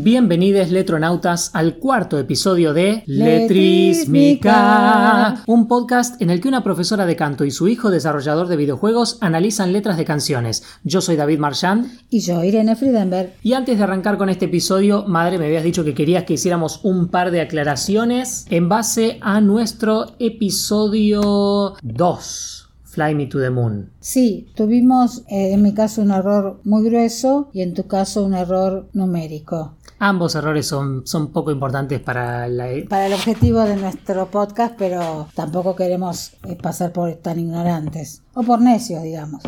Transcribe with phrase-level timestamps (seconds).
[0.00, 4.52] Bienvenidos letronautas al cuarto episodio de Letrísmica,
[5.48, 9.18] un podcast en el que una profesora de canto y su hijo desarrollador de videojuegos
[9.20, 10.62] analizan letras de canciones.
[10.84, 13.32] Yo soy David Marchand y yo Irene Friedenberg.
[13.42, 16.78] Y antes de arrancar con este episodio, madre, me habías dicho que querías que hiciéramos
[16.84, 22.68] un par de aclaraciones en base a nuestro episodio 2.
[22.98, 23.90] Fly Me to the Moon.
[24.00, 28.34] Sí, tuvimos eh, en mi caso un error muy grueso y en tu caso un
[28.34, 29.76] error numérico.
[30.00, 32.70] Ambos errores son, son poco importantes para, la...
[32.70, 38.22] E- para el objetivo de nuestro podcast, pero tampoco queremos eh, pasar por tan ignorantes
[38.34, 39.42] o por necios, digamos.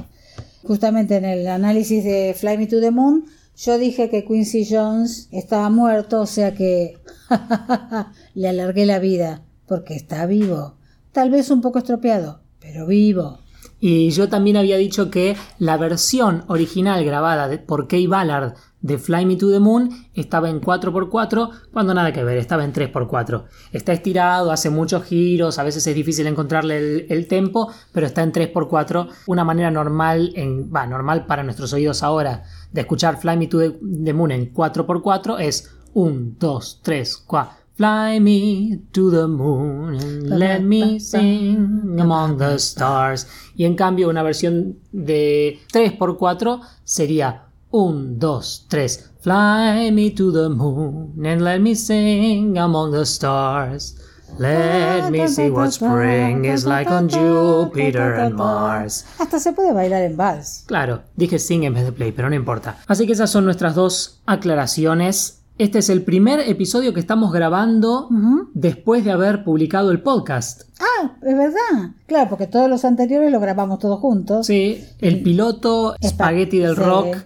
[0.65, 3.27] Justamente en el análisis de Fly Me to the Moon,
[3.57, 6.99] yo dije que Quincy Jones estaba muerto, o sea que
[8.35, 10.75] le alargué la vida, porque está vivo.
[11.13, 13.39] Tal vez un poco estropeado, pero vivo.
[13.79, 19.27] Y yo también había dicho que la versión original grabada por Kay Ballard de Fly
[19.27, 23.45] Me to the Moon estaba en 4x4 cuando nada que ver, estaba en 3x4.
[23.73, 28.33] Está estirado, hace muchos giros, a veces es difícil encontrarle el, tempo, pero está en
[28.33, 33.47] 3x4, una manera normal, en, va, normal para nuestros oídos ahora de escuchar Fly Me
[33.47, 37.61] to the, Moon en 4x4 es 1, 2, 3, 4.
[37.81, 43.27] Fly me to the moon and let me sing among the stars.
[43.57, 48.89] Y en cambio una versión de 3x4 sería 1, 2, 3.
[49.21, 53.97] Fly me to the moon and let me sing among the stars.
[54.39, 59.05] Let me see what spring is like on Jupiter and Mars.
[59.19, 60.65] Hasta se puede bailar en vals.
[60.67, 62.79] Claro, dije sing en vez de play, pero no importa.
[62.87, 65.43] Así que esas son nuestras dos aclaraciones.
[65.59, 68.09] Este es el primer episodio que estamos grabando
[68.55, 70.63] después de haber publicado el podcast.
[70.81, 71.91] Ah, es verdad.
[72.07, 74.47] Claro, porque todos los anteriores lo grabamos todos juntos.
[74.47, 77.19] Sí, el piloto, Spaghetti del Rock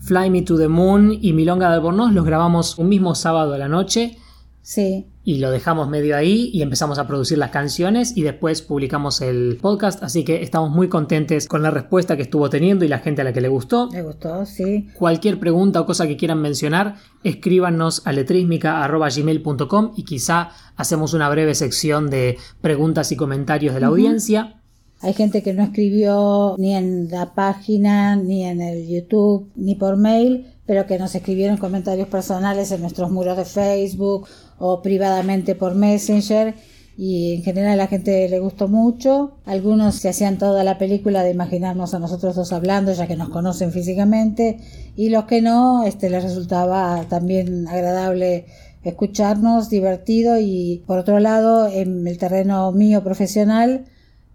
[0.00, 3.58] Fly Me to the Moon y Milonga de Albornoz los grabamos un mismo sábado a
[3.58, 4.16] la noche.
[4.62, 5.06] Sí.
[5.24, 9.58] Y lo dejamos medio ahí y empezamos a producir las canciones y después publicamos el
[9.60, 10.02] podcast.
[10.02, 13.24] Así que estamos muy contentes con la respuesta que estuvo teniendo y la gente a
[13.24, 13.88] la que le gustó.
[13.92, 14.88] Le gustó, sí.
[14.94, 21.54] Cualquier pregunta o cosa que quieran mencionar, escríbanos a letrismica.gmail.com y quizá hacemos una breve
[21.54, 24.59] sección de preguntas y comentarios de la audiencia.
[25.02, 29.96] Hay gente que no escribió ni en la página, ni en el YouTube, ni por
[29.96, 34.28] mail, pero que nos escribieron comentarios personales en nuestros muros de Facebook
[34.58, 36.54] o privadamente por Messenger.
[36.98, 39.38] Y en general a la gente le gustó mucho.
[39.46, 43.30] Algunos se hacían toda la película de imaginarnos a nosotros dos hablando, ya que nos
[43.30, 44.58] conocen físicamente,
[44.96, 48.44] y los que no, este les resultaba también agradable
[48.84, 50.38] escucharnos, divertido.
[50.38, 53.86] Y por otro lado, en el terreno mío profesional,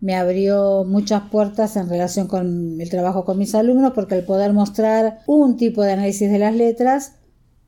[0.05, 4.53] me abrió muchas puertas en relación con el trabajo con mis alumnos porque al poder
[4.53, 7.13] mostrar un tipo de análisis de las letras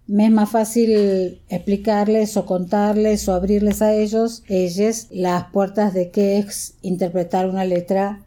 [0.05, 6.11] me es más fácil explicarles o contarles o abrirles a ellos, ellas, las puertas de
[6.11, 8.23] qué es interpretar una letra,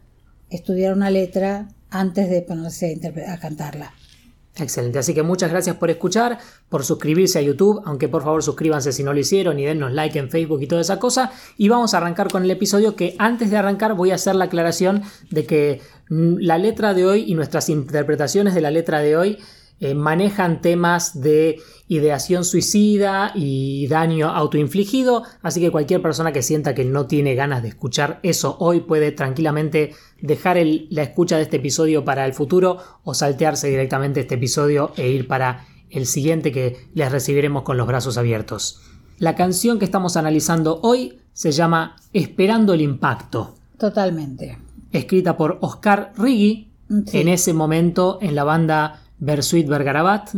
[0.51, 3.95] estudiar una letra antes de ponerse a cantarla.
[4.57, 6.39] Excelente, así que muchas gracias por escuchar,
[6.69, 10.19] por suscribirse a YouTube, aunque por favor suscríbanse si no lo hicieron y dennos like
[10.19, 11.33] en Facebook y toda esa cosa.
[11.57, 14.47] Y vamos a arrancar con el episodio que antes de arrancar voy a hacer la
[14.47, 19.17] aclaración de que mm, la letra de hoy y nuestras interpretaciones de la letra de
[19.17, 19.39] hoy
[19.79, 26.73] eh, manejan temas de ideación suicida y daño autoinfligido, así que cualquier persona que sienta
[26.73, 29.93] que no tiene ganas de escuchar eso hoy puede tranquilamente
[30.23, 30.59] dejar
[30.91, 35.27] la escucha de este episodio para el futuro o saltearse directamente este episodio e ir
[35.27, 38.83] para el siguiente que les recibiremos con los brazos abiertos.
[39.19, 43.57] La canción que estamos analizando hoy se llama Esperando el Impacto.
[43.79, 44.59] Totalmente.
[44.93, 50.31] Escrita por Oscar Riggi, en ese momento en la banda Bersuit Vergarabat.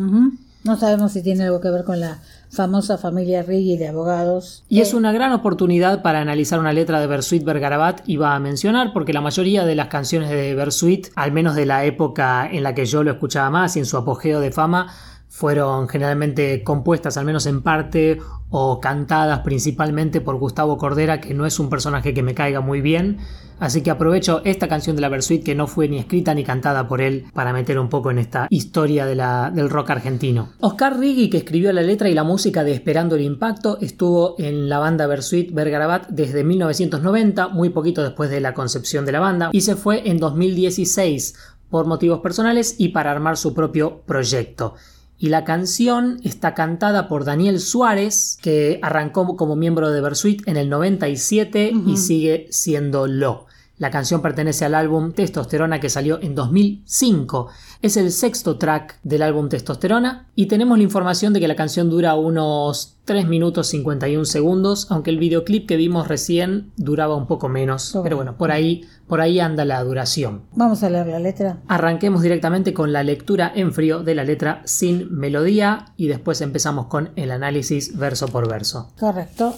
[0.64, 2.18] No sabemos si tiene algo que ver con la
[2.48, 4.62] famosa familia Riggi de abogados.
[4.68, 8.38] Y es eh, una gran oportunidad para analizar una letra de Bersuit Vergarabat, iba a
[8.38, 12.62] mencionar, porque la mayoría de las canciones de Bersuit, al menos de la época en
[12.62, 14.94] la que yo lo escuchaba más y en su apogeo de fama,
[15.42, 18.20] fueron generalmente compuestas, al menos en parte,
[18.50, 22.80] o cantadas principalmente por Gustavo Cordera, que no es un personaje que me caiga muy
[22.80, 23.18] bien.
[23.58, 26.86] Así que aprovecho esta canción de la Versuit que no fue ni escrita ni cantada
[26.86, 30.50] por él para meter un poco en esta historia de la, del rock argentino.
[30.60, 34.68] Oscar Riggi, que escribió la letra y la música de Esperando el Impacto, estuvo en
[34.68, 39.50] la banda Versuit Vergarabat desde 1990, muy poquito después de la concepción de la banda,
[39.52, 41.34] y se fue en 2016
[41.68, 44.76] por motivos personales y para armar su propio proyecto
[45.22, 50.56] y la canción está cantada por Daniel Suárez, que arrancó como miembro de Versuit en
[50.56, 53.46] el 97 y sigue siendo lo.
[53.78, 57.50] La canción pertenece al álbum Testosterona que salió en 2005.
[57.82, 61.90] Es el sexto track del álbum Testosterona y tenemos la información de que la canción
[61.90, 67.48] dura unos 3 minutos 51 segundos, aunque el videoclip que vimos recién duraba un poco
[67.48, 67.98] menos.
[68.04, 70.42] Pero bueno, por ahí, por ahí anda la duración.
[70.54, 71.58] Vamos a leer la letra.
[71.66, 76.86] Arranquemos directamente con la lectura en frío de la letra sin melodía y después empezamos
[76.86, 78.92] con el análisis verso por verso.
[78.96, 79.56] Correcto.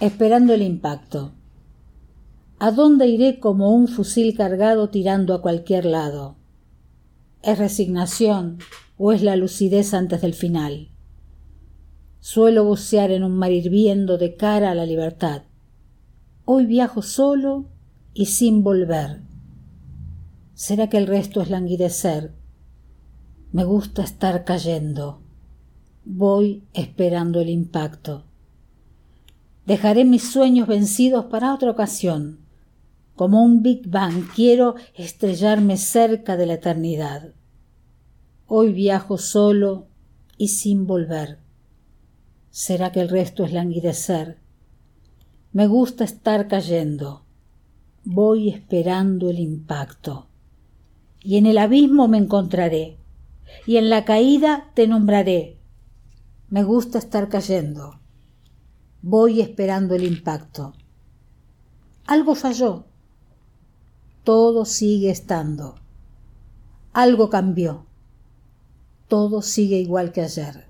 [0.00, 1.32] Esperando el impacto.
[2.58, 6.37] ¿A dónde iré como un fusil cargado tirando a cualquier lado?
[7.42, 8.58] ¿Es resignación
[8.96, 10.90] o es la lucidez antes del final?
[12.18, 15.42] Suelo bucear en un mar hirviendo de cara a la libertad.
[16.44, 17.66] Hoy viajo solo
[18.12, 19.22] y sin volver.
[20.54, 22.34] ¿Será que el resto es languidecer?
[23.52, 25.22] Me gusta estar cayendo.
[26.04, 28.24] Voy esperando el impacto.
[29.64, 32.47] Dejaré mis sueños vencidos para otra ocasión
[33.18, 37.34] como un Big Bang quiero estrellarme cerca de la eternidad.
[38.46, 39.88] Hoy viajo solo
[40.36, 41.40] y sin volver.
[42.50, 44.38] ¿Será que el resto es languidecer?
[45.52, 47.24] Me gusta estar cayendo.
[48.04, 50.28] Voy esperando el impacto.
[51.20, 52.98] Y en el abismo me encontraré.
[53.66, 55.58] Y en la caída te nombraré.
[56.50, 57.98] Me gusta estar cayendo.
[59.02, 60.74] Voy esperando el impacto.
[62.06, 62.84] Algo falló
[64.28, 65.76] todo sigue estando.
[66.92, 67.86] Algo cambió.
[69.08, 70.66] Todo sigue igual que ayer.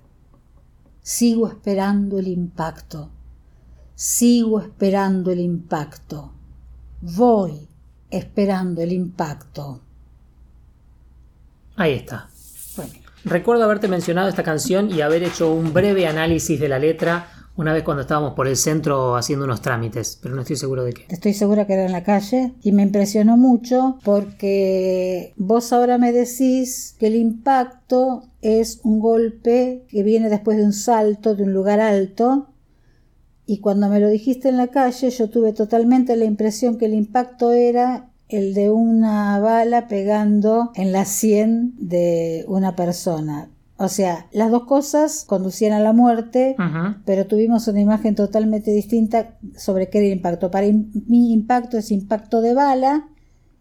[1.01, 3.09] Sigo esperando el impacto.
[3.95, 6.31] Sigo esperando el impacto.
[7.01, 7.67] Voy
[8.09, 9.81] esperando el impacto.
[11.75, 12.29] Ahí está.
[13.25, 17.73] Recuerdo haberte mencionado esta canción y haber hecho un breve análisis de la letra una
[17.73, 21.05] vez cuando estábamos por el centro haciendo unos trámites, pero no estoy seguro de qué.
[21.09, 26.13] Estoy segura que era en la calle y me impresionó mucho porque vos ahora me
[26.13, 31.53] decís que el impacto es un golpe que viene después de un salto de un
[31.53, 32.47] lugar alto
[33.45, 36.93] y cuando me lo dijiste en la calle yo tuve totalmente la impresión que el
[36.93, 43.49] impacto era el de una bala pegando en la sien de una persona.
[43.81, 46.57] O sea, las dos cosas conducían a la muerte,
[47.05, 50.51] pero tuvimos una imagen totalmente distinta sobre qué era el impacto.
[50.51, 53.07] Para mi impacto es impacto de bala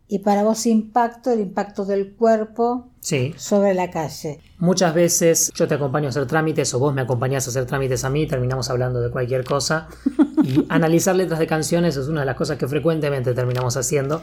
[0.09, 2.88] y para vos impacto, el impacto del cuerpo
[3.37, 4.41] sobre la calle.
[4.59, 8.03] Muchas veces yo te acompaño a hacer trámites o vos me acompañás a hacer trámites
[8.05, 9.87] a mí, terminamos hablando de cualquier cosa
[10.43, 14.21] y analizar letras de canciones es una de las cosas que frecuentemente terminamos haciendo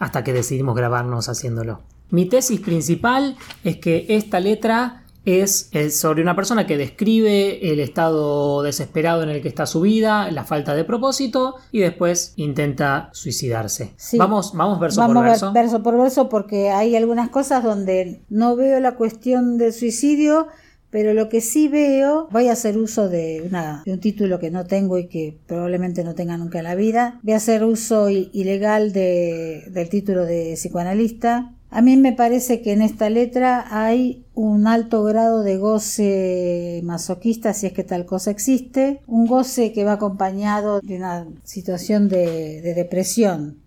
[0.00, 1.82] hasta que decidimos grabarnos haciéndolo.
[2.10, 8.62] Mi tesis principal es que esta letra es, sobre una persona que describe el estado
[8.62, 13.92] desesperado en el que está su vida, la falta de propósito y después intenta suicidarse.
[14.16, 15.52] Vamos, vamos verso por verso.
[15.52, 20.46] verso por verso porque hay algunas cosas donde no veo la cuestión del suicidio,
[20.90, 24.52] pero lo que sí veo, voy a hacer uso de, una, de un título que
[24.52, 27.18] no tengo y que probablemente no tenga nunca en la vida.
[27.24, 32.72] Voy a hacer uso ilegal de, del título de psicoanalista a mí me parece que
[32.72, 38.30] en esta letra hay un alto grado de goce masoquista, si es que tal cosa
[38.30, 43.58] existe, un goce que va acompañado de una situación de, depresión.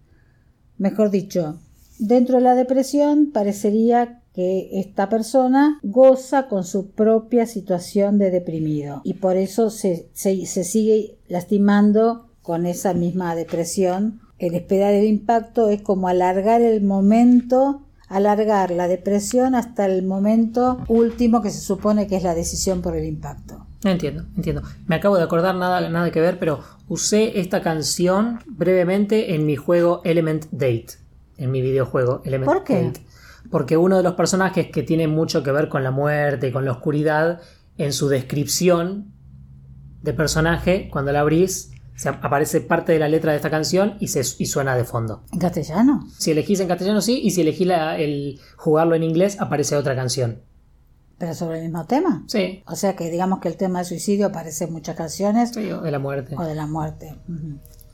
[0.78, 1.60] Mejor dicho,
[1.98, 9.02] dentro de la depresión parecería que esta persona goza con su propia situación de deprimido
[9.04, 14.22] y por eso se, se, sigue lastimando con esa misma depresión.
[14.38, 20.84] El esperar el impacto es como alargar el momento alargar la depresión hasta el momento
[20.88, 23.66] último que se supone que es la decisión por el impacto.
[23.84, 24.64] Entiendo, entiendo.
[24.88, 29.56] Me acabo de acordar nada, nada que ver, pero usé esta canción brevemente en mi
[29.56, 30.88] juego Element Date,
[31.38, 32.84] en mi videojuego Element ¿Por qué?
[32.84, 33.06] Date.
[33.50, 36.66] Porque uno de los personajes que tiene mucho que ver con la muerte y con
[36.66, 37.40] la oscuridad,
[37.78, 39.14] en su descripción
[40.02, 41.72] de personaje, cuando la abrís,
[42.08, 45.24] aparece parte de la letra de esta canción y, se, y suena de fondo.
[45.34, 46.08] ¿En castellano?
[46.18, 50.42] Si elegís en castellano, sí, y si elegís el jugarlo en inglés, aparece otra canción.
[51.18, 52.24] ¿Pero sobre el mismo tema?
[52.28, 52.64] Sí.
[52.66, 55.52] O sea que digamos que el tema del suicidio aparece en muchas canciones.
[55.54, 56.36] Sí, o de la muerte.
[56.38, 57.16] O de la muerte.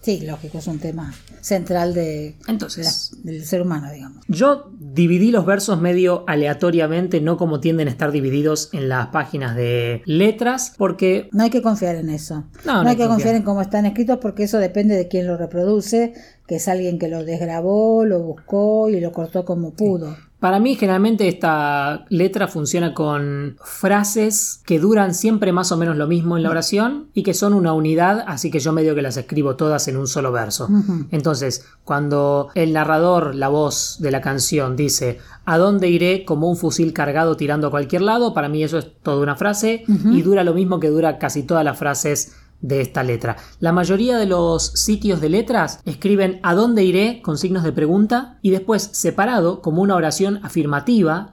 [0.06, 4.24] Sí, lógico, es un tema central de, Entonces, del ser humano, digamos.
[4.28, 9.56] Yo dividí los versos medio aleatoriamente, no como tienden a estar divididos en las páginas
[9.56, 11.28] de letras, porque...
[11.32, 12.44] No hay que confiar en eso.
[12.66, 13.34] No, hay, que confiar.
[13.34, 16.14] en cómo están escritos porque eso depende de quién lo reproduce,
[16.46, 20.16] que es alguien que lo desgrabó, lo buscó y lo cortó como pudo.
[20.46, 26.06] Para mí generalmente esta letra funciona con frases que duran siempre más o menos lo
[26.06, 29.18] mismo en la oración y que son una unidad, así que yo medio que las
[29.18, 30.70] escribo todas en un solo verso.
[31.10, 36.58] Entonces, cuando el narrador, la voz de la canción dice ¿A dónde iré como un
[36.58, 38.34] fusil cargado tirando a cualquier lado?
[38.34, 41.64] Para mí eso es toda una frase y dura lo mismo que dura casi todas
[41.64, 43.38] las frases de esta letra.
[43.60, 48.40] La mayoría de los sitios de letras escriben a dónde iré con signos de pregunta
[48.42, 51.32] y después separado como una oración afirmativa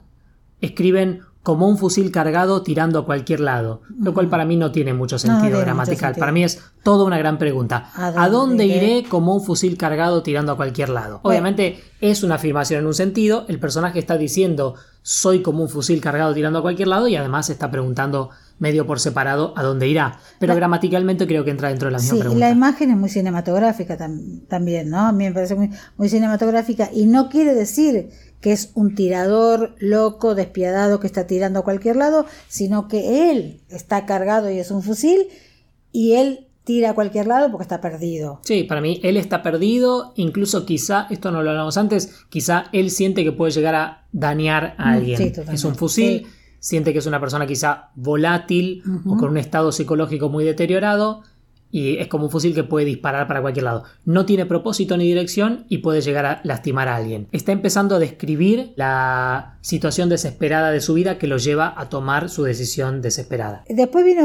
[0.61, 4.95] escriben como un fusil cargado tirando a cualquier lado, lo cual para mí no tiene
[4.95, 6.15] mucho sentido gramatical.
[6.15, 7.91] Para mí es toda una gran pregunta.
[7.97, 9.05] ¿A dónde, iré?
[9.09, 11.19] como un fusil cargado tirando a cualquier lado?
[11.25, 16.01] Obviamente es una afirmación en un sentido, el personaje está diciendo soy como un fusil
[16.01, 18.31] cargado tirando a cualquier lado y además está preguntando
[18.63, 20.21] medio por separado a dónde irá.
[20.39, 23.99] Pero gramaticalmente creo que entra dentro de la misma sí, La imagen es muy cinematográfica
[24.49, 25.01] también, ¿no?
[25.01, 29.75] A mí me parece muy, muy cinematográfica y no quiere decir que es un tirador
[29.81, 34.71] loco, despiadado, que está tirando a cualquier lado, sino que él está cargado y es
[34.71, 35.27] un fusil
[35.91, 38.39] y él tira a cualquier lado porque está perdido.
[38.45, 42.93] Sí, para mí él está perdido, incluso quizá, esto no lo hablamos antes, quizá él
[42.93, 45.33] siente que puede llegar a dañar a mm, alguien.
[45.53, 46.29] es un fusil,
[46.63, 51.25] siente que es una persona quizá volátil o con un estado psicológico muy deteriorado
[51.73, 53.85] y es como un fusil que puede disparar para cualquier lado.
[54.05, 57.27] No tiene propósito ni dirección y puede llegar a lastimar a alguien.
[57.33, 62.29] Está empezando a describir la situación desesperada de su vida que lo lleva a tomar
[62.29, 63.65] su decisión desesperada.
[63.69, 64.23] Después vino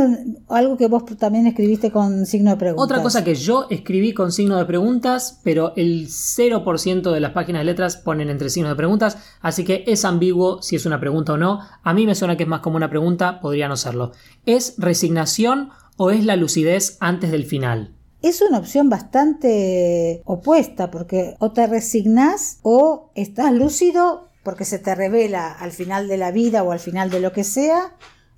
[0.49, 2.83] algo que vos también escribiste con signo de preguntas.
[2.83, 7.61] Otra cosa que yo escribí con signo de preguntas, pero el 0% de las páginas
[7.61, 11.33] de letras ponen entre signos de preguntas, así que es ambiguo si es una pregunta
[11.33, 11.61] o no.
[11.81, 14.11] A mí me suena que es más como una pregunta, podría no serlo.
[14.45, 17.93] ¿Es resignación o es la lucidez antes del final?
[18.21, 24.95] Es una opción bastante opuesta porque o te resignas o estás lúcido porque se te
[24.95, 27.95] revela al final de la vida o al final de lo que sea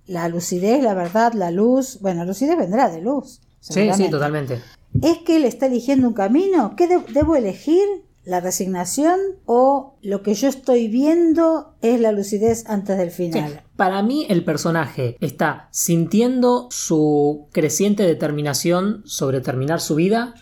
[0.08, 2.00] la lucidez, la verdad, la luz.
[2.02, 3.42] Bueno, lucidez vendrá de luz.
[3.60, 4.60] Sí, sí, totalmente.
[5.04, 6.76] ¿Es que él está eligiendo un camino?
[6.76, 7.86] ¿Qué debo elegir?
[8.26, 13.64] La resignación o lo que yo estoy viendo es la lucidez antes del final.
[13.76, 20.36] Para mí el personaje está sintiendo su creciente determinación sobre terminar su vida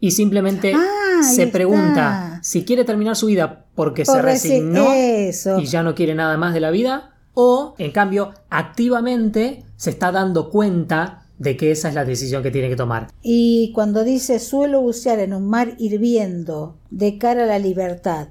[0.00, 5.82] y simplemente ah, se pregunta si quiere terminar su vida porque se resignó y ya
[5.82, 11.21] no quiere nada más de la vida o en cambio activamente se está dando cuenta
[11.42, 13.08] de que esa es la decisión que tiene que tomar.
[13.20, 18.28] Y cuando dice suelo bucear en un mar hirviendo de cara a la libertad,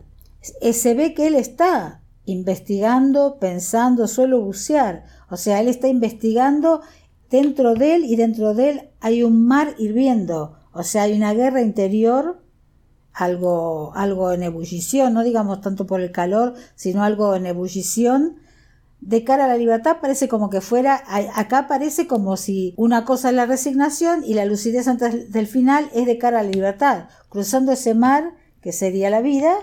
[0.61, 5.03] eh, se ve que él está investigando, pensando, suelo bucear.
[5.29, 6.81] O sea, él está investigando
[7.29, 10.55] dentro de él y dentro de él hay un mar hirviendo.
[10.71, 12.41] O sea, hay una guerra interior,
[13.11, 18.37] algo, algo en ebullición, no digamos tanto por el calor, sino algo en ebullición
[19.01, 21.03] de cara a la libertad parece como que fuera,
[21.35, 25.89] acá parece como si una cosa es la resignación y la lucidez antes del final
[25.93, 27.09] es de cara a la libertad.
[27.27, 29.53] Cruzando ese mar, que sería la vida,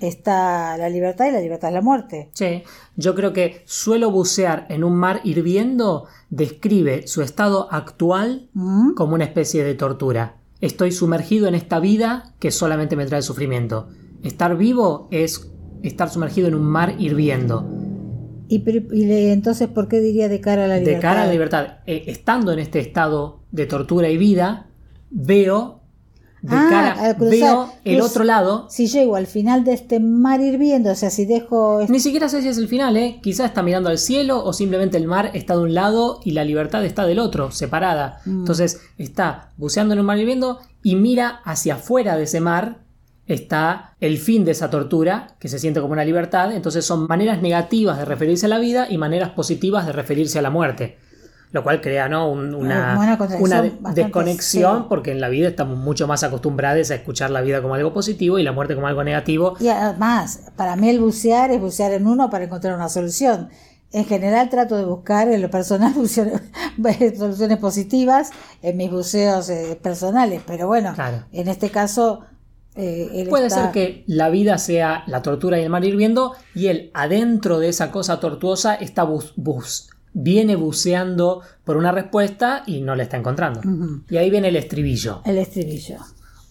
[0.00, 2.30] está la libertad y la libertad es la muerte.
[2.34, 2.62] Sí,
[2.96, 8.94] yo creo que suelo bucear en un mar hirviendo describe su estado actual mm.
[8.94, 10.36] como una especie de tortura.
[10.60, 13.88] Estoy sumergido en esta vida que solamente me trae sufrimiento.
[14.22, 15.50] Estar vivo es
[15.82, 17.85] estar sumergido en un mar hirviendo
[18.48, 18.62] ¿Y,
[19.30, 20.96] entonces por qué diría de cara a la libertad?
[20.96, 21.66] De cara a la libertad.
[21.86, 24.66] Eh, estando en este estado de tortura y vida,
[25.10, 25.80] veo
[26.42, 28.66] de ah, cara, veo el otro lado.
[28.70, 31.80] Si llego al final de este mar hirviendo, o sea, si dejo.
[31.88, 33.18] Ni siquiera sé si es el final, ¿eh?
[33.22, 36.44] Quizás está mirando al cielo o simplemente el mar está de un lado y la
[36.44, 38.20] libertad está del otro, separada.
[38.26, 38.40] Mm.
[38.40, 42.85] Entonces está buceando en un mar hirviendo y mira hacia afuera de ese mar
[43.26, 47.42] está el fin de esa tortura, que se siente como una libertad, entonces son maneras
[47.42, 50.98] negativas de referirse a la vida y maneras positivas de referirse a la muerte.
[51.52, 52.28] Lo cual crea ¿no?
[52.30, 53.18] una,
[53.94, 57.94] desconexión porque en la vida estamos mucho más acostumbrados a escuchar la vida como algo
[57.94, 59.54] positivo y la muerte como algo negativo.
[59.60, 63.48] Y además, para mí el bucear es bucear en uno para encontrar una solución.
[63.92, 65.94] En general trato de buscar en lo personal
[67.16, 70.94] soluciones positivas en mis buceos eh, personales, pero bueno,
[71.32, 72.24] en este caso
[72.76, 76.90] eh, Puede ser que la vida sea la tortura y el mar hirviendo y él
[76.94, 82.96] adentro de esa cosa tortuosa está bus, bus viene buceando por una respuesta y no
[82.96, 83.60] la está encontrando.
[84.08, 85.20] Y ahí viene el estribillo.
[85.26, 85.98] El estribillo.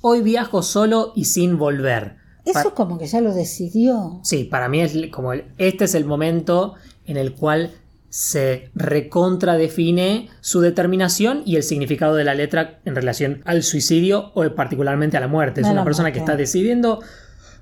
[0.01, 2.17] Hoy viajo solo y sin volver.
[2.45, 4.19] Eso como que ya lo decidió.
[4.23, 6.75] Sí, para mí es como este es el momento
[7.07, 7.71] en el cual
[8.15, 14.49] se recontradefine su determinación y el significado de la letra en relación al suicidio o
[14.55, 15.59] particularmente a la muerte.
[15.59, 17.01] Es una persona que está decidiendo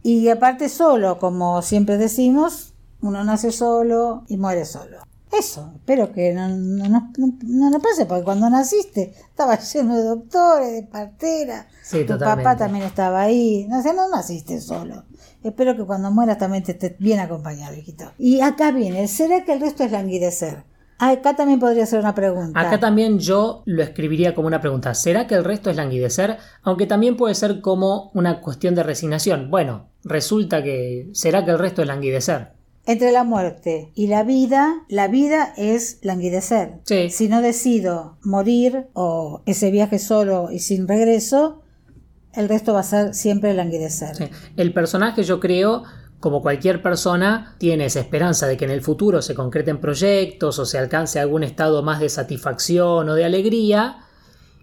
[0.03, 4.97] Y aparte solo, como siempre decimos, uno nace solo y muere solo.
[5.31, 10.03] Eso, espero que no, no, no, no, no pase, porque cuando naciste estaba lleno de
[10.03, 12.43] doctores, de parteras, Sí, tu totalmente.
[12.43, 15.05] papá también estaba ahí, no sé, no naciste solo.
[15.43, 18.11] Espero que cuando mueras también te estés bien acompañado, hijito.
[18.17, 20.63] Y acá viene, ¿será que el resto es languidecer?
[20.99, 22.59] Ah, Acá también podría ser una pregunta.
[22.59, 24.93] Acá también yo lo escribiría como una pregunta.
[24.93, 26.37] ¿Será que el resto es languidecer?
[26.61, 29.51] Aunque también puede ser como una cuestión de resignación.
[29.51, 31.09] Bueno, resulta que...
[31.13, 32.53] ¿Será que el resto es languidecer?
[32.85, 36.79] Entre la muerte y la vida, la vida es languidecer.
[36.83, 37.09] Sí.
[37.09, 41.62] Si no decido morir o ese viaje solo y sin regreso,
[42.33, 44.29] el resto va a ser siempre languidecer.
[44.57, 45.83] El personaje yo creo,
[46.19, 50.65] como cualquier persona, tiene esa esperanza de que en el futuro se concreten proyectos o
[50.65, 53.97] se alcance algún estado más de satisfacción o de alegría.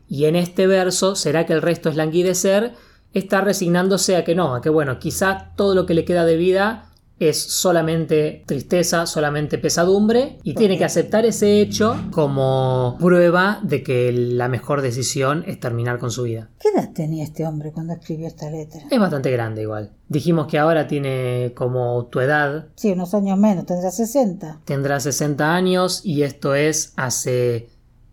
[0.08, 2.74] Y en este verso, ¿será que el resto es languidecer?
[3.14, 6.36] Está resignándose a que no, a que bueno, quizá todo lo que le queda de
[6.36, 6.89] vida
[7.20, 14.10] es solamente tristeza, solamente pesadumbre y tiene que aceptar ese hecho como prueba de que
[14.10, 16.48] la mejor decisión es terminar con su vida.
[16.58, 18.80] ¿Qué edad tenía este hombre cuando escribió esta letra?
[18.90, 19.92] Es bastante grande igual.
[20.08, 24.62] Dijimos que ahora tiene como tu edad, Sí, unos años menos, tendrá 60.
[24.64, 27.68] tendrá 60 años y esto es hace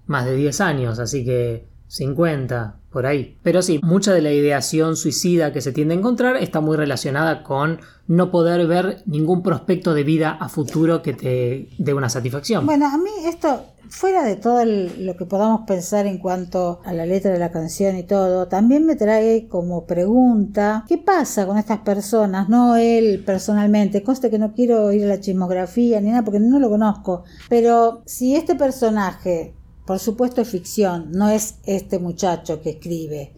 [0.06, 3.38] más de 10 años, así que 50, por ahí.
[3.44, 7.44] Pero sí, mucha de la ideación suicida que se tiende a encontrar está muy relacionada
[7.44, 12.66] con no poder ver ningún prospecto de vida a futuro que te dé una satisfacción.
[12.66, 17.06] Bueno, a mí esto, fuera de todo lo que podamos pensar en cuanto a la
[17.06, 21.80] letra de la canción y todo, también me trae como pregunta, ¿qué pasa con estas
[21.80, 22.50] personas?
[22.50, 26.60] No él personalmente, conste que no quiero ir a la chismografía ni nada porque no
[26.60, 29.54] lo conozco, pero si este personaje,
[29.88, 33.34] por supuesto es ficción, no es este muchacho que escribe,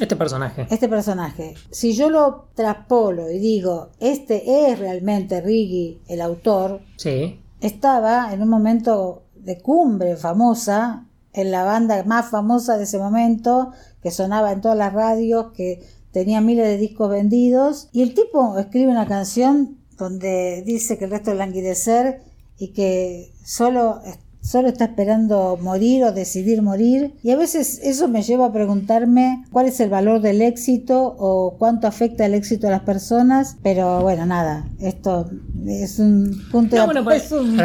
[0.00, 0.66] Este personaje.
[0.70, 7.38] este personaje, si yo lo traspolo y digo, este es realmente Riggy, el autor, Sí.
[7.60, 13.70] estaba en un momento de cumbre famosa, en la banda más famosa de ese momento,
[14.02, 15.80] que sonaba en todas las radios, que
[16.12, 21.10] tenía miles de discos vendidos, y el tipo escribe una canción donde dice que el
[21.10, 22.22] resto es languidecer
[22.58, 24.00] y que solo
[24.40, 27.14] solo está esperando morir o decidir morir.
[27.22, 31.56] Y a veces eso me lleva a preguntarme cuál es el valor del éxito o
[31.58, 33.56] cuánto afecta el éxito a las personas.
[33.62, 35.28] Pero bueno nada esto
[35.66, 37.60] es un punto No, de- bueno, pues, es, un,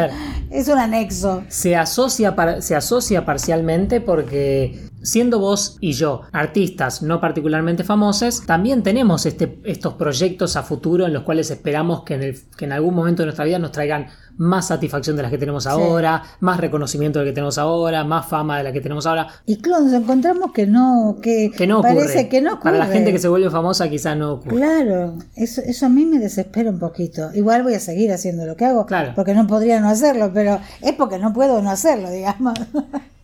[0.50, 1.42] es un anexo.
[1.48, 8.44] Se asocia, par- se asocia parcialmente porque siendo vos y yo artistas no particularmente famosos,
[8.44, 12.64] también tenemos este, estos proyectos a futuro en los cuales esperamos que en, el- que
[12.64, 14.06] en algún momento de nuestra vida nos traigan
[14.38, 18.58] más satisfacción de las que tenemos ahora, más reconocimiento del que tenemos ahora, más fama
[18.58, 19.28] de la que tenemos ahora.
[19.46, 21.94] y claro nos encontramos que no que, Que no ocurre.
[21.94, 24.56] parece que no ocurre Para la gente que se vuelve famosa quizá no ocurre.
[24.56, 27.30] Claro, eso, eso a mí me desespera un poquito.
[27.32, 29.12] Igual voy a seguir haciendo lo que hago, Claro.
[29.16, 32.54] porque no podría no hacerlo, pero es porque no puedo no hacerlo, digamos.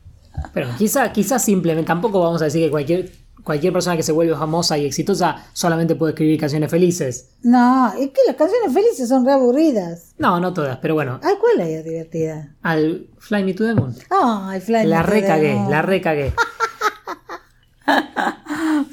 [0.55, 3.11] Pero quizá, quizá simplemente, tampoco vamos a decir que cualquier,
[3.43, 7.31] cualquier persona que se vuelve famosa y exitosa solamente puede escribir canciones felices.
[7.43, 10.15] No, es que las canciones felices son re aburridas.
[10.19, 12.55] No, no todas, pero bueno, Ay, ¿cuál es divertida?
[12.63, 13.95] al Fly Me to the Moon.
[14.11, 15.71] Ay, Fly La Me to the recagué, Moon.
[15.71, 16.33] la recagué.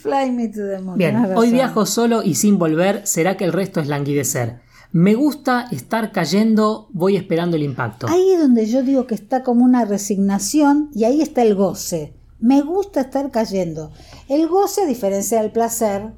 [0.02, 0.98] Fly Me to the Moon.
[0.98, 4.62] Bien, hoy viajo solo y sin volver, ¿será que el resto es languidecer?
[4.91, 8.08] Me gusta estar cayendo, voy esperando el impacto.
[8.10, 12.13] Ahí es donde yo digo que está como una resignación y ahí está el goce.
[12.39, 13.91] Me gusta estar cayendo.
[14.28, 16.13] El goce, a diferencia del placer,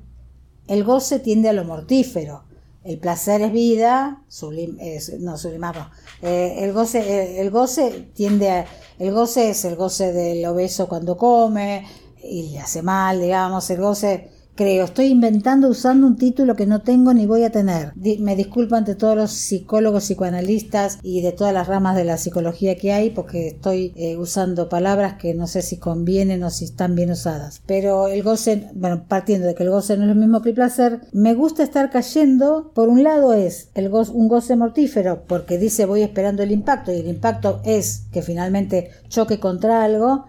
[0.67, 2.43] el goce tiende a lo mortífero.
[2.83, 4.77] El placer es vida, sublim-
[5.19, 5.89] no sublimar, no.
[6.21, 8.65] Eh, el goce, eh, el goce tiende a,
[8.97, 11.85] el goce es el goce del obeso cuando come
[12.23, 14.31] y le hace mal, digamos, el goce
[14.61, 17.93] creo, estoy inventando usando un título que no tengo ni voy a tener.
[17.95, 22.75] Me disculpo ante todos los psicólogos, psicoanalistas y de todas las ramas de la psicología
[22.75, 26.93] que hay porque estoy eh, usando palabras que no sé si convienen o si están
[26.93, 27.63] bien usadas.
[27.65, 30.55] Pero el goce, bueno, partiendo de que el goce no es lo mismo que el
[30.55, 32.71] placer, me gusta estar cayendo.
[32.75, 33.71] Por un lado es
[34.13, 38.91] un goce mortífero porque dice voy esperando el impacto y el impacto es que finalmente
[39.09, 40.25] choque contra algo.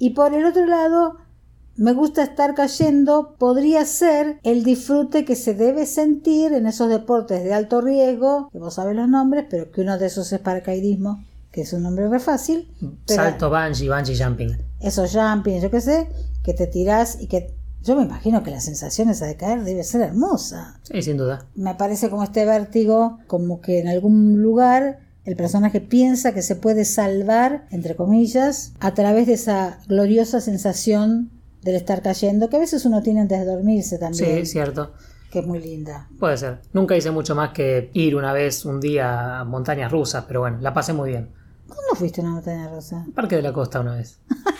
[0.00, 1.27] Y por el otro lado,
[1.78, 7.44] me gusta estar cayendo, podría ser el disfrute que se debe sentir en esos deportes
[7.44, 11.24] de alto riesgo, que vos sabés los nombres, pero que uno de esos es paracaidismo,
[11.52, 12.68] que es un nombre re fácil.
[13.06, 14.58] Pero Salto bungee, bungee jumping.
[14.80, 16.08] esos jumping, yo qué sé,
[16.42, 19.84] que te tirás y que yo me imagino que la sensación esa de caer debe
[19.84, 20.80] ser hermosa.
[20.82, 21.46] Sí, sin duda.
[21.54, 26.56] Me parece como este vértigo, como que en algún lugar el personaje piensa que se
[26.56, 31.30] puede salvar, entre comillas, a través de esa gloriosa sensación
[31.62, 34.38] del estar cayendo, que a veces uno tiene antes de dormirse Sí, también.
[34.38, 34.92] es cierto.
[35.30, 36.08] que es muy linda.
[36.18, 36.60] Puede ser.
[36.72, 40.58] Nunca hice mucho más que ir una vez, un día a montañas rusas, pero bueno,
[40.60, 41.30] la pasé muy bien.
[41.66, 43.06] ¿Cuándo fuiste a una montaña rusa?
[43.14, 44.20] Parque de la Costa una vez.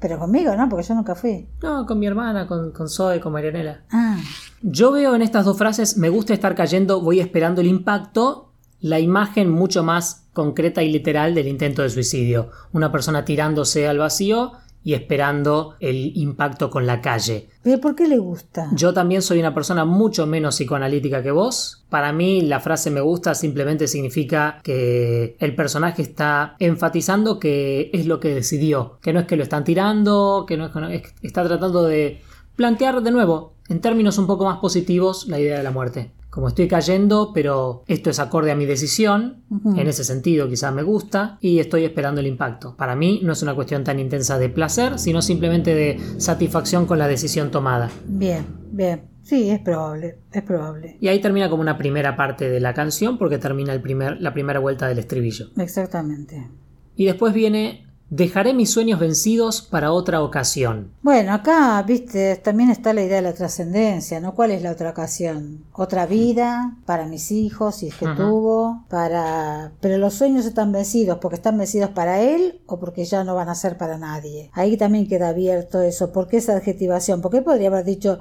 [0.00, 0.68] Pero conmigo, ¿no?
[0.68, 1.48] Porque yo nunca fui.
[1.62, 3.84] No, con mi hermana, con, con Zoe, con Marianela.
[3.90, 4.18] Ah,
[4.60, 9.00] Yo veo en estas dos frases, me gusta estar cayendo, voy esperando el impacto, la
[9.00, 12.50] imagen mucho más concreta y literal del intento de suicidio.
[12.74, 14.52] Una persona tirándose al vacío
[14.84, 17.48] y esperando el impacto con la calle.
[17.62, 18.68] ¿pero por qué le gusta?
[18.74, 21.84] Yo también soy una persona mucho menos psicoanalítica que vos.
[21.88, 28.04] Para mí la frase me gusta simplemente significa que el personaje está enfatizando que es
[28.06, 30.88] lo que decidió, que no es que lo están tirando, que no es que no-
[30.90, 32.20] es- está tratando de
[32.54, 36.10] plantear de nuevo, en términos un poco más positivos, la idea de la muerte.
[36.34, 39.44] Como estoy cayendo, pero esto es acorde a mi decisión,
[39.76, 42.74] en ese sentido quizás me gusta, y estoy esperando el impacto.
[42.76, 46.98] Para mí no es una cuestión tan intensa de placer, sino simplemente de satisfacción con
[46.98, 47.88] la decisión tomada.
[48.08, 49.02] Bien, bien.
[49.22, 50.96] Sí, es probable, es probable.
[51.00, 54.34] Y ahí termina como una primera parte de la canción porque termina el primer, la
[54.34, 55.50] primera vuelta del estribillo.
[55.56, 56.50] Exactamente.
[56.96, 60.92] Y después viene Dejaré mis sueños vencidos para otra ocasión.
[61.02, 64.36] Bueno, acá, viste, también está la idea de la trascendencia, ¿no?
[64.36, 65.64] ¿Cuál es la otra ocasión?
[65.72, 69.72] Otra vida para mis hijos, si es que tuvo, para...
[69.80, 73.48] Pero los sueños están vencidos, porque están vencidos para él o porque ya no van
[73.48, 74.48] a ser para nadie.
[74.52, 76.12] Ahí también queda abierto eso.
[76.12, 77.20] ¿Por qué esa adjetivación?
[77.20, 78.20] Porque él podría haber dicho,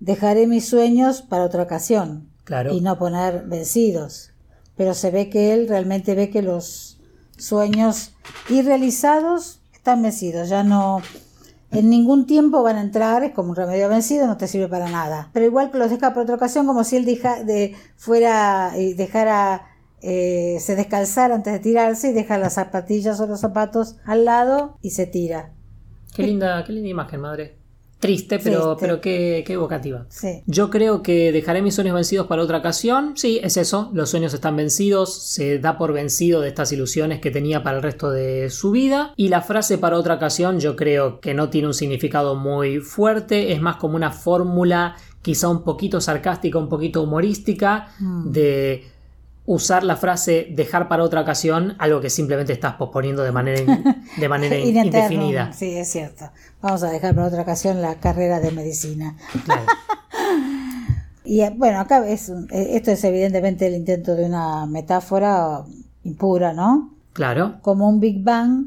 [0.00, 2.72] dejaré mis sueños para otra ocasión Claro.
[2.72, 4.30] y no poner vencidos.
[4.74, 6.93] Pero se ve que él realmente ve que los
[7.36, 8.12] sueños
[8.48, 11.02] irrealizados están vencidos, ya no
[11.74, 14.88] en ningún tiempo van a entrar, es como un remedio vencido, no te sirve para
[14.88, 15.30] nada.
[15.32, 19.66] Pero igual que los deja para otra ocasión, como si él fuera y dejara,
[20.00, 24.78] eh, se descalzara antes de tirarse y deja las zapatillas o los zapatos al lado
[24.82, 25.52] y se tira.
[26.14, 27.63] Qué linda, qué linda imagen, madre.
[28.06, 28.76] Triste, pero, Triste.
[28.80, 30.06] pero qué, qué evocativa.
[30.10, 30.42] Sí.
[30.46, 33.12] Yo creo que dejaré mis sueños vencidos para otra ocasión.
[33.16, 33.90] Sí, es eso.
[33.94, 35.14] Los sueños están vencidos.
[35.22, 39.12] Se da por vencido de estas ilusiones que tenía para el resto de su vida.
[39.16, 43.52] Y la frase para otra ocasión yo creo que no tiene un significado muy fuerte.
[43.52, 48.30] Es más como una fórmula quizá un poquito sarcástica, un poquito humorística Mm.
[48.30, 48.84] de
[49.46, 53.84] usar la frase dejar para otra ocasión algo que simplemente estás posponiendo de manera, in-
[54.16, 55.52] de manera in- indefinida.
[55.52, 56.30] Sí, es cierto.
[56.62, 59.16] Vamos a dejar para otra ocasión la carrera de medicina.
[59.44, 59.62] Claro.
[61.26, 65.62] Y eh, bueno, acá es eh, esto es evidentemente el intento de una metáfora
[66.04, 66.92] impura, ¿no?
[67.14, 67.54] Claro.
[67.62, 68.66] Como un Big Bang,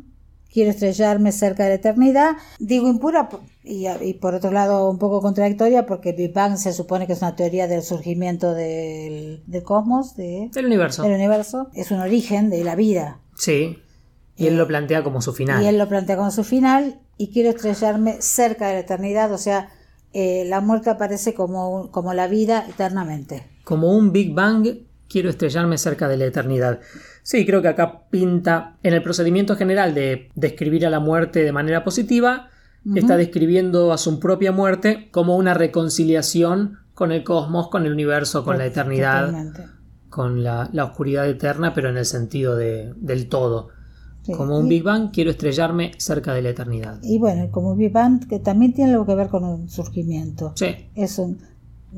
[0.51, 2.31] quiero estrellarme cerca de la eternidad.
[2.59, 3.29] Digo impura
[3.63, 7.21] y, y por otro lado un poco contradictoria porque Big Bang se supone que es
[7.21, 11.03] una teoría del surgimiento del, del cosmos, de- El universo.
[11.03, 11.69] del universo.
[11.73, 13.19] Es un origen de la vida.
[13.35, 13.77] Sí.
[14.35, 15.63] Y él lo plantea como su final.
[15.63, 19.37] Y él lo plantea como su final y quiero estrellarme cerca de la eternidad, o
[19.39, 19.69] sea,
[20.13, 23.43] eh, la muerte aparece como, como la vida eternamente.
[23.63, 24.67] Como un Big Bang,
[25.09, 26.79] quiero estrellarme cerca de la eternidad.
[27.23, 31.51] Sí, creo que acá pinta, en el procedimiento general de describir a la muerte de
[31.51, 32.49] manera positiva,
[32.95, 38.43] está describiendo a su propia muerte como una reconciliación con el cosmos, con el universo,
[38.43, 39.63] con la eternidad, Totalmente.
[40.09, 43.69] con la, la oscuridad eterna, pero en el sentido de- del todo.
[44.23, 44.31] Sí.
[44.33, 46.99] Como un Y- Big Bang, quiero estrellarme cerca de la eternidad.
[47.03, 50.53] Y bueno, como Big Bang, que también tiene algo que ver con un surgimiento.
[50.55, 51.39] Sí, Es un,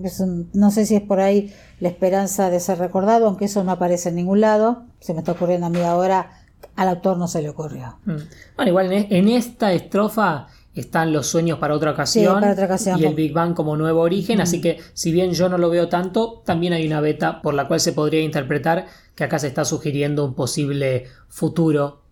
[0.04, 3.64] es un- no sé si es por ahí la esperanza de ser recordado, aunque eso
[3.64, 4.84] no aparece en ningún lado.
[5.00, 6.32] Se me está ocurriendo a mí ahora,
[6.76, 7.98] al autor no se le ocurrió.
[8.06, 8.16] Mm.
[8.56, 12.66] Bueno, igual en, e- en esta estrofa están los sueños para otra ocasión, para otra
[12.66, 13.00] ocasión.
[13.00, 15.90] y el Big Bang como nuevo origen, así que si bien yo no lo veo
[15.90, 19.66] tanto, también hay una beta por la cual se podría interpretar que acá se está
[19.66, 22.04] sugiriendo un posible futuro.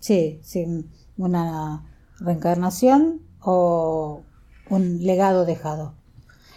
[0.00, 0.66] Sí, sí,
[1.16, 1.84] una
[2.18, 4.22] reencarnación o
[4.68, 5.94] un legado dejado.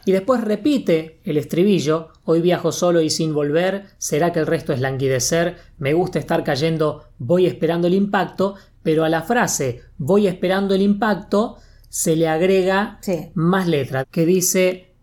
[0.05, 4.71] Y después repite el estribillo, hoy viajo solo y sin volver, será que el resto
[4.71, 10.27] es languidecer, me gusta estar cayendo, voy esperando el impacto, pero a la frase voy
[10.27, 11.57] esperando el impacto
[11.89, 13.29] se le agrega Sí.
[13.33, 14.93] más letra, que dice,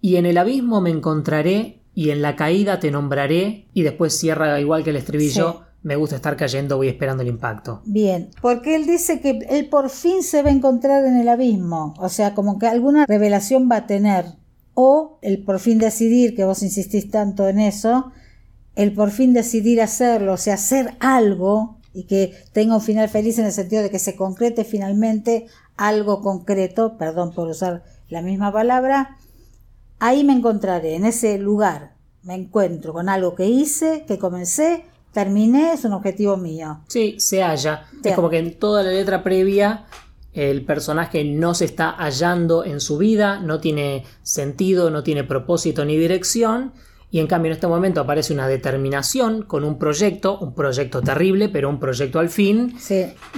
[0.00, 4.60] y en el abismo me encontraré, y en la caída te nombraré, y después cierra
[4.60, 5.58] igual que el estribillo, Sí.
[5.82, 7.82] me gusta estar cayendo, voy esperando el impacto.
[7.86, 11.94] Bien, porque él dice que él por fin se va a encontrar en el abismo,
[11.98, 14.24] o sea, como que alguna revelación va a tener,
[14.74, 18.12] o el por fin decidir, que vos insistís tanto en eso,
[18.76, 23.38] el por fin decidir hacerlo, o sea, hacer algo y que tenga un final feliz
[23.38, 28.52] en el sentido de que se concrete finalmente algo concreto, perdón por usar la misma
[28.52, 29.16] palabra,
[30.00, 35.72] ahí me encontraré, en ese lugar, me encuentro con algo que hice, que comencé, terminé,
[35.74, 36.80] es un objetivo mío.
[36.88, 37.86] Sí, se halla.
[38.02, 38.08] Sí.
[38.08, 39.84] Es como que en toda la letra previa
[40.34, 45.84] el personaje no se está hallando en su vida, no tiene sentido, no tiene propósito
[45.84, 46.72] ni dirección.
[47.10, 51.48] Y en cambio en este momento aparece una determinación con un proyecto, un proyecto terrible,
[51.48, 52.76] pero un proyecto al fin.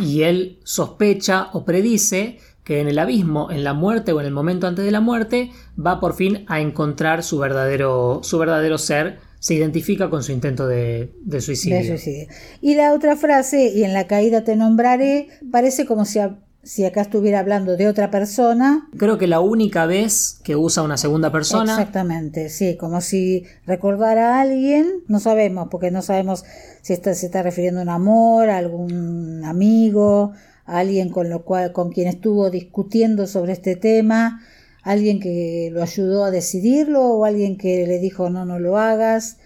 [0.00, 4.32] Y él sospecha o predice que en el abismo, en la muerte o en el
[4.32, 9.18] momento antes de la muerte, va por fin a encontrar su verdadero, su verdadero ser,
[9.38, 11.78] se identifica con su intento de, suicidio.
[11.78, 12.28] de, suicidio.
[12.61, 16.18] Y la otra frase, y en la caída te nombraré, parece como si
[16.66, 18.88] si acá estuviera hablando de otra persona.
[18.98, 21.72] Creo que la única vez que usa una segunda persona.
[21.72, 26.44] Exactamente, sí, como si recordara a alguien, no sabemos, porque no sabemos
[26.83, 30.33] si está, se está refiriendo a un amor, a algún amigo,
[30.64, 34.42] a alguien con lo cual, con quien estuvo discutiendo sobre este tema,
[34.83, 39.37] alguien que lo ayudó a decidirlo o alguien que le dijo no, no lo hagas.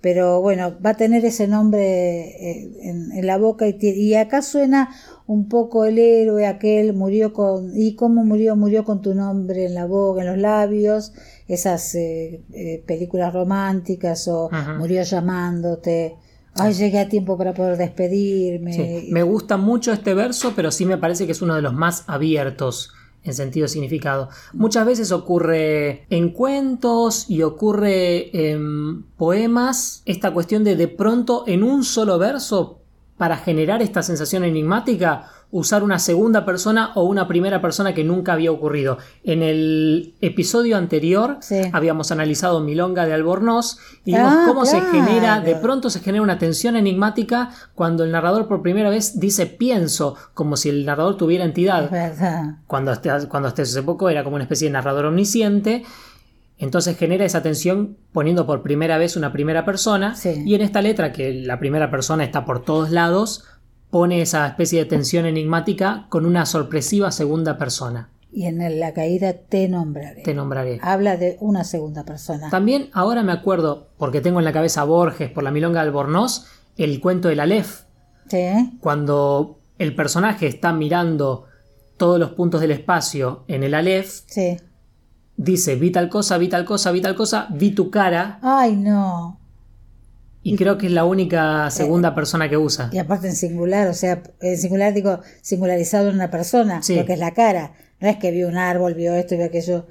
[0.00, 4.90] Pero bueno, va a tener ese nombre eh, en, la boca y, y acá suena
[5.28, 9.74] un poco el héroe aquel murió con y cómo murió murió con tu nombre en
[9.74, 11.12] la boca en los labios
[11.46, 16.16] esas eh, eh, películas románticas o murió llamándote.
[16.54, 19.04] Ay llegué a tiempo para poder despedirme.
[19.10, 22.04] Me gusta mucho este verso pero sí me parece que es uno de los más
[22.06, 24.30] abiertos en sentido significado.
[24.54, 31.62] Muchas veces ocurre en cuentos y ocurre en poemas esta cuestión de de pronto en
[31.62, 32.77] un solo verso
[33.18, 38.34] para generar esta sensación enigmática, usar una segunda persona o una primera persona que nunca
[38.34, 38.98] había ocurrido.
[39.24, 41.38] En el episodio anterior
[41.72, 46.22] habíamos analizado Milonga de Albornoz y vimos ah, cómo se genera, de pronto se genera
[46.22, 51.16] una tensión enigmática cuando el narrador por primera vez dice pienso, como si el narrador
[51.16, 51.90] tuviera entidad.
[52.66, 55.84] Cuando hasta, cuando hasta hace poco era como una especie de narrador omnisciente
[56.58, 61.12] entonces genera esa tensión poniendo por primera vez una primera persona y en esta letra
[61.12, 63.44] que la primera persona está por todos lados
[63.90, 68.10] pone esa especie de tensión enigmática con una sorpresiva segunda persona.
[68.30, 70.22] Y en la caída te nombraré.
[70.22, 70.78] Te nombraré.
[70.82, 72.50] Habla de una segunda persona.
[72.50, 75.88] También ahora me acuerdo, porque tengo en la cabeza a Borges por la Milonga del
[75.88, 76.44] Albornoz,
[76.76, 77.84] el cuento del Aleph.
[78.28, 78.76] Sí.
[78.80, 81.46] Cuando el personaje está mirando
[81.96, 84.20] todos los puntos del espacio en el Aleph.
[84.26, 84.58] Sí
[85.38, 88.38] dice, vi tal cosa, vi tal cosa, vi tal cosa, vi tu cara.
[88.42, 89.38] Ay, no.
[90.42, 92.90] Y, creo que es la única segunda persona que usa.
[92.92, 97.12] Y aparte en singular, o sea, en singular digo, singularizado en una persona, lo que
[97.12, 97.72] es la cara.
[98.00, 99.86] No es que vio un árbol, vio esto vio aquello.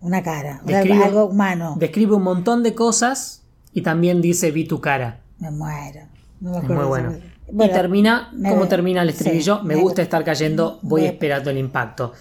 [0.00, 0.62] Una cara,
[1.02, 1.76] algo humano.
[1.78, 3.42] Describe un montón de cosas
[3.72, 5.20] y también dice vi tu cara.
[5.38, 6.00] Me muero.
[6.40, 7.14] muy bueno.
[7.48, 9.62] y termina, ¿cómo termina el estribillo?
[9.62, 12.12] me, gusta estar cayendo, voy esperando el impacto.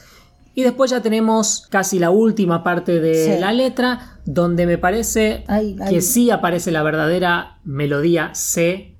[0.55, 5.45] Y después ya tenemos casi la última parte de la letra, donde me parece
[5.89, 8.95] que sí aparece la verdadera melodía C,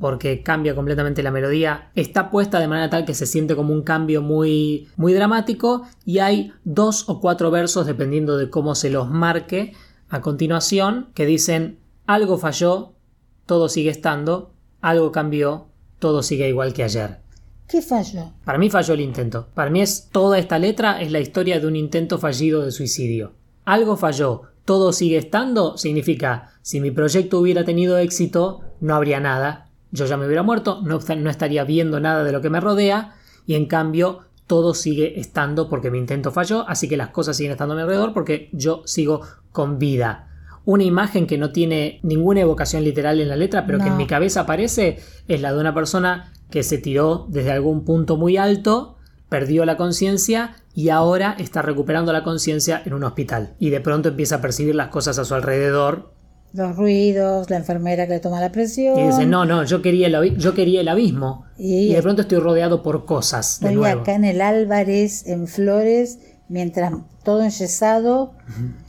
[0.00, 1.90] porque cambia completamente la melodía.
[1.94, 6.18] Está puesta de manera tal que se siente como un cambio muy, muy dramático y
[6.18, 9.72] hay dos o cuatro versos, dependiendo de cómo se los marque,
[10.08, 12.92] a continuación, que dicen algo falló,
[13.46, 15.66] todo sigue estando, algo cambió,
[15.98, 17.23] todo sigue igual que ayer.
[17.68, 18.32] ¿Qué falló?
[18.44, 19.48] Para mí falló el intento.
[19.54, 23.32] Para mí es toda esta letra es la historia de un intento fallido de suicidio.
[23.64, 29.70] Algo falló, todo sigue estando, significa si mi proyecto hubiera tenido éxito, no habría nada.
[29.92, 33.14] Yo ya me hubiera muerto, no, no estaría viendo nada de lo que me rodea,
[33.46, 37.52] y en cambio todo sigue estando porque mi intento falló, así que las cosas siguen
[37.52, 39.22] estando a mi alrededor porque yo sigo
[39.52, 40.30] con vida.
[40.66, 44.06] Una imagen que no tiene ninguna evocación literal en la letra, pero que en mi
[44.06, 44.98] cabeza aparece,
[45.28, 48.96] es la de una persona que se tiró desde algún punto muy alto,
[49.28, 53.54] perdió la conciencia y ahora está recuperando la conciencia en un hospital.
[53.58, 56.12] Y de pronto empieza a percibir las cosas a su alrededor.
[56.52, 58.98] Los ruidos, la enfermera que le toma la presión.
[58.98, 61.46] Y dice, no, no, yo quería el, yo quería el abismo.
[61.58, 63.58] Y, de pronto estoy rodeado por cosas.
[63.60, 66.92] De estoy acá en el Álvarez, en Flores, mientras
[67.24, 68.34] todo enyesado.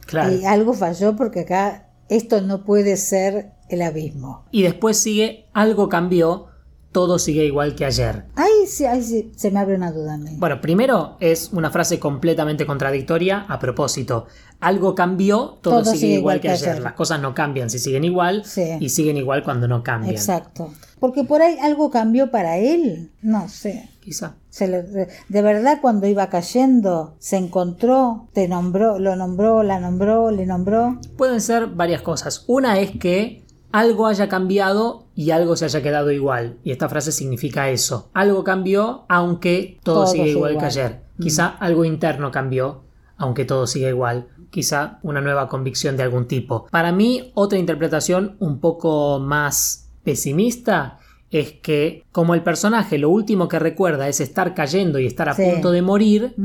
[0.06, 0.32] Claro.
[0.32, 4.46] Y algo falló porque acá esto no puede ser el abismo.
[4.52, 6.50] Y después sigue, algo cambió
[6.96, 8.24] todo sigue igual que ayer.
[8.38, 10.30] Ahí sí, ahí sí, se me abre una duda a mí.
[10.38, 14.28] Bueno, primero es una frase completamente contradictoria a propósito.
[14.62, 16.80] Algo cambió, todo, sigue, igual, que, ayer.
[16.80, 18.46] Las cosas no cambian si siguen igual
[18.80, 20.16] y siguen igual cuando no cambian.
[20.16, 20.72] Exacto.
[20.98, 23.90] Porque por ahí algo cambió para él, no sé.
[24.00, 24.36] Quizá.
[24.58, 30.98] de verdad cuando iba cayendo se encontró, te nombró, lo nombró, la nombró, le nombró.
[31.18, 32.46] Pueden ser varias cosas.
[32.48, 36.58] Una es que algo haya cambiado y algo se haya quedado igual.
[36.64, 38.10] Y esta frase significa eso.
[38.14, 41.02] Algo cambió aunque todo, sigue igual, que ayer.
[41.18, 41.24] Mm.
[41.24, 42.84] Quizá algo interno cambió
[43.18, 44.28] aunque todo sigue igual.
[44.50, 46.68] Quizá una nueva convicción de algún tipo.
[46.70, 51.00] Para mí, otra interpretación un poco más pesimista
[51.32, 55.34] es que como el personaje lo último que recuerda es estar cayendo y estar a
[55.34, 55.44] Sí.
[55.50, 56.36] punto de morir,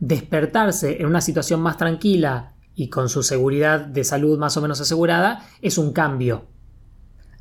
[0.00, 4.80] despertarse en una situación más tranquila y con su seguridad de salud más o menos
[4.80, 6.46] asegurada es un cambio.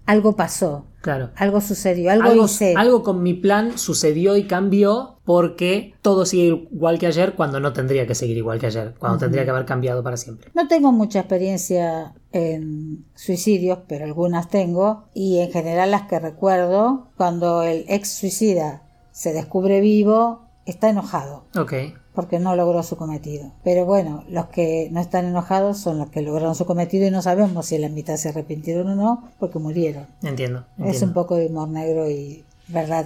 [0.06, 1.32] Algo pasó, Claro.
[1.36, 2.74] algo sucedió, algo, Algo, hice.
[2.78, 7.72] algo con mi plan sucedió y cambió porque todo sigue igual que ayer cuando no
[7.74, 10.50] tendría que seguir igual que ayer, cuando tendría que haber cambiado para siempre.
[10.54, 15.06] No tengo mucha experiencia en suicidios, pero algunas tengo.
[15.14, 21.46] Y en general las que recuerdo, cuando el ex suicida se descubre vivo, está enojado
[21.58, 21.74] Ok,
[22.14, 23.52] porque no logró su cometido.
[23.64, 27.22] Pero bueno, los que no están enojados son los que lograron su cometido y no
[27.22, 30.06] sabemos si la mitad se arrepintieron o no porque murieron.
[30.22, 30.64] entiendo.
[30.80, 33.06] Es un poco de humor negro y verdad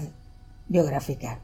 [0.67, 1.39] biográfica.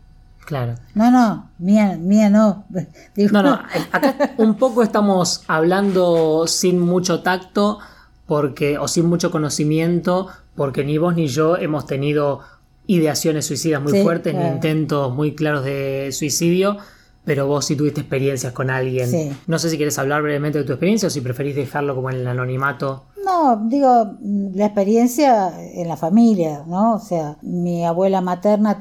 [0.45, 0.75] Claro.
[0.93, 2.65] No, no, mía, mía no.
[3.15, 3.59] Digo, No, no,
[3.91, 7.79] acá un poco estamos hablando sin mucho tacto
[8.25, 12.41] porque o sin mucho conocimiento porque ni vos ni yo hemos tenido
[12.87, 16.77] ideaciones suicidas muy Sí, fuertes ni intentos muy claros de suicidio,
[17.25, 19.09] pero vos sí tuviste experiencias con alguien.
[19.09, 19.31] Sí.
[19.47, 22.17] No sé si quieres hablar brevemente de tu experiencia o si preferís dejarlo como en
[22.17, 23.05] el anonimato.
[23.23, 26.95] No, digo, mm, la experiencia en la familia, ¿no?
[26.95, 28.77] O sea, mi abuela materna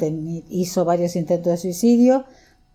[0.50, 2.24] hizo varios intentos de suicidio,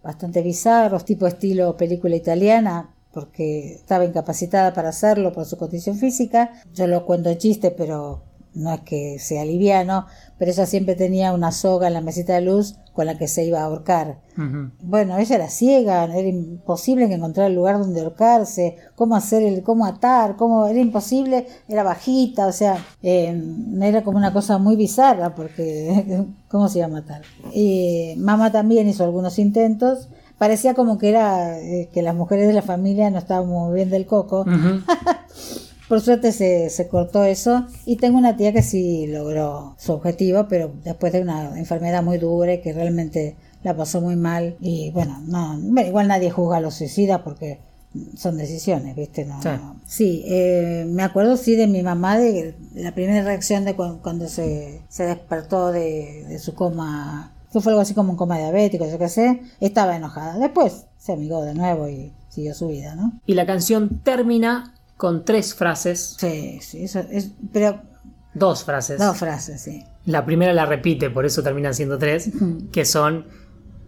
[0.01, 6.51] bastante bizarros, tipo estilo película italiana, porque estaba incapacitada para hacerlo por su condición física.
[6.73, 8.21] Yo lo cuento en chiste, pero
[8.58, 12.41] no es que sea liviano, pero ella siempre tenía una soga en la mesita de
[12.41, 14.20] luz con la que se iba a ahorcar.
[14.82, 19.63] Bueno, ella era ciega, era imposible que encontrar el lugar donde ahorcarse, cómo hacer el,
[19.63, 23.39] cómo atar, cómo era imposible, era bajita, o sea, eh,
[23.82, 27.22] era como una cosa muy bizarra porque cómo se iba a matar.
[27.54, 32.54] Y mamá también hizo algunos intentos, parecía como que era eh, que las mujeres de
[32.54, 34.46] la familia no estaban muy bien del coco.
[35.88, 40.47] Por suerte se, se cortó eso y tengo una tía que sí logró su objetivo,
[40.50, 44.56] pero después de una enfermedad muy dura y que realmente la pasó muy mal.
[44.60, 47.60] Y bueno, no, igual nadie juzga a los suicidas porque
[48.17, 49.26] son decisiones, ¿viste?
[49.26, 49.47] No, Sí.
[49.50, 49.76] no.
[49.88, 54.28] Sí, eh, me acuerdo sí de mi mamá, de la primera reacción de cu- cuando
[54.28, 58.86] se, se despertó de, de su coma, que fue algo así como un coma diabético,
[58.86, 60.38] yo qué sé, estaba enojada.
[60.38, 63.13] Después se amigó de nuevo y siguió su vida, ¿no?
[63.26, 67.82] Y la canción termina con tres frases, Sí, sí, eso es, pero
[68.34, 69.00] dos frases.
[69.00, 69.84] dos frases, sí.
[70.06, 72.32] La primera la repite, por eso terminan siendo tres,
[72.72, 73.28] que son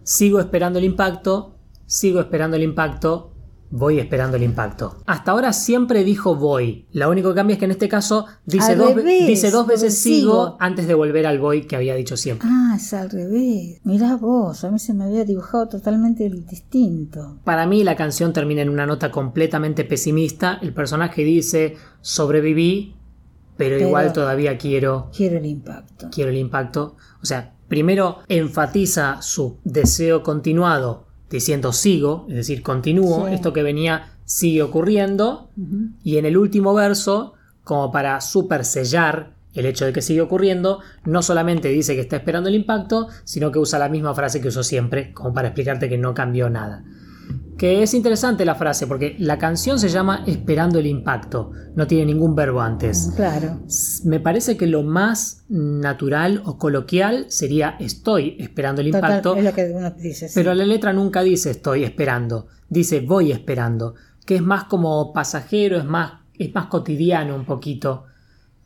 [0.02, 3.29] sigo esperando el impacto, sigo esperando el impacto,
[3.70, 4.96] voy esperando el impacto.
[5.06, 6.86] Hasta ahora siempre dijo voy.
[6.92, 9.50] Lo único que cambia es que en este caso dice, Al dos, ve- revés, dice
[9.50, 10.56] dos porque veces sigo, sigo.
[10.58, 12.48] antes de volver al voy que había dicho siempre.
[12.50, 13.80] Ah, es al revés.
[13.84, 17.38] Mirá vos, a mí se me había dibujado totalmente distinto.
[17.44, 20.58] Para mí la canción termina en una nota completamente pesimista.
[20.62, 22.96] El personaje dice sobreviví,
[23.56, 26.08] pero, Pero- igual todavía quiero Quiero el impacto.
[26.12, 26.96] quiero el impacto.
[27.22, 33.34] O sea, primero enfatiza su deseo continuado diciendo sigo, es decir, continúo, Sí.
[33.34, 35.50] esto que venía sigue ocurriendo,
[36.04, 40.78] y en el último verso, como para super sellar el hecho de que sigue ocurriendo,
[41.04, 44.48] no solamente dice que está esperando el impacto, sino que usa la misma frase que
[44.48, 46.84] usó siempre, como para explicarte que no cambió nada.
[47.60, 52.06] Que es interesante la frase, porque la canción se llama Esperando el impacto, no tiene
[52.06, 53.12] ningún verbo antes.
[53.14, 53.60] Claro.
[54.04, 59.44] Me parece que lo más natural o coloquial sería estoy esperando el Total, impacto, es
[59.44, 60.28] lo que uno dice.
[60.28, 60.32] sí.
[60.34, 63.94] pero la letra nunca dice estoy esperando, dice voy esperando,
[64.24, 68.06] que es más como pasajero, es más, es más cotidiano un poquito,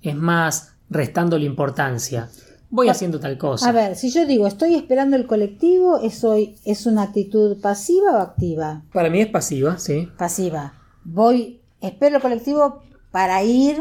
[0.03, 2.29] es más restando la importancia.
[2.75, 3.69] Voy haciendo tal cosa.
[3.69, 6.35] A ver, si yo digo estoy esperando el colectivo, ¿eso
[6.65, 8.83] es una actitud pasiva o activa?
[8.93, 10.09] Para mí es pasiva, sí.
[10.19, 10.75] Pasiva.
[11.05, 12.81] Voy, espero el colectivo
[13.13, 13.77] para ir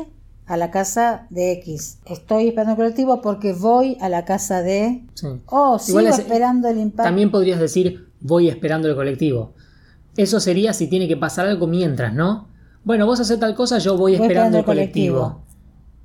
[0.45, 1.99] a la casa de X.
[2.05, 5.03] Estoy esperando el colectivo porque voy a la casa de...
[5.15, 5.27] sí.
[5.47, 7.03] Oh, sigo Igual es- esperando el impacto.
[7.03, 9.53] También podrías decir voy esperando el colectivo.
[10.17, 12.47] Eso sería si tiene que pasar algo mientras, ¿no?
[12.83, 15.41] Bueno, vos haces tal cosa, yo voy, Voy esperando, el colectivo.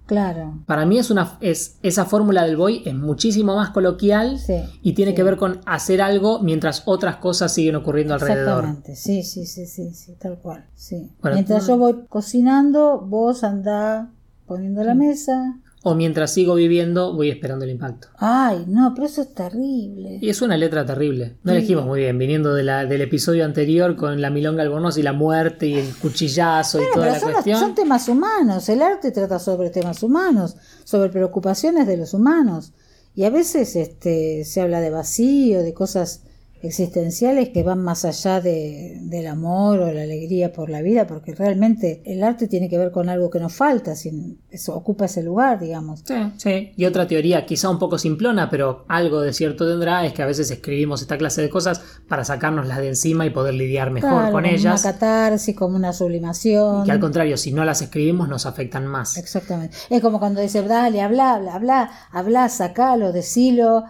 [0.08, 0.58] Claro.
[0.66, 4.94] Para mí es una es esa fórmula del voy es muchísimo más coloquial Sí, y
[4.94, 5.16] tiene sí.
[5.16, 8.64] que ver con hacer algo mientras otras cosas siguen ocurriendo alrededor.
[8.64, 11.10] Exactamente, sí, sí, sí, sí, sí, tal cual, sí.
[11.20, 14.10] Bueno, Mientras tú- yo voy cocinando, vos andá
[14.46, 15.58] poniendo la mesa.
[15.90, 18.08] O mientras sigo viviendo, voy esperando el impacto.
[18.18, 20.18] Ay, no, pero eso es terrible.
[20.20, 21.36] Y es una letra terrible.
[21.42, 21.58] No Sí.
[21.58, 25.12] elegimos muy bien, viniendo de la- del episodio anterior con la milonga albornoz y la
[25.12, 27.60] muerte y el cuchillazo y toda pero la son, los- cuestión.
[27.60, 32.72] son temas humanos, el arte trata sobre temas humanos, sobre preocupaciones de los humanos.
[33.14, 36.22] Y a veces este, se habla de vacío, de cosas
[36.60, 41.34] existenciales que van más allá de, del amor o la alegría por la vida, porque
[41.34, 45.22] realmente el arte tiene que ver con algo que nos falta, sin, eso ocupa ese
[45.22, 46.00] lugar, digamos.
[46.04, 46.72] Sí, sí.
[46.76, 50.26] Y otra teoría, quizá un poco simplona, pero algo de cierto tendrá, es que a
[50.26, 54.32] veces escribimos esta clase de cosas para sacárnoslas de encima y poder lidiar mejor Claro,
[54.32, 54.84] con como ellas.
[54.84, 56.84] Una catarsis, como una sublimación.
[56.84, 59.16] Que al contrario, si no las escribimos, nos afectan más.
[59.16, 59.76] Exactamente.
[59.90, 63.84] Es como cuando dice, dale, habla, habla, habla, habla, sacalo, decilo.